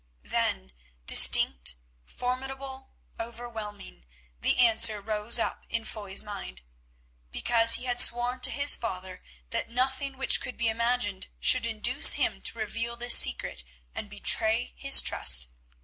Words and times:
Then 0.23 0.73
distinct, 1.05 1.75
formidable, 2.05 2.95
overwhelming, 3.19 4.03
the 4.39 4.57
answer 4.57 4.99
rose 4.99 5.37
up 5.37 5.63
in 5.69 5.85
Foy's 5.85 6.23
mind. 6.23 6.63
Because 7.31 7.73
he 7.73 7.83
had 7.83 7.99
sworn 7.99 8.39
to 8.39 8.49
his 8.49 8.75
father 8.75 9.21
that 9.51 9.69
nothing 9.69 10.17
which 10.17 10.41
could 10.41 10.57
be 10.57 10.69
imagined 10.69 11.27
should 11.39 11.67
induce 11.67 12.13
him 12.13 12.41
to 12.41 12.57
reveal 12.57 12.95
this 12.95 13.15
secret 13.15 13.63
and 13.93 14.09
betray 14.09 14.73
this 14.81 15.01
trust. 15.03 15.49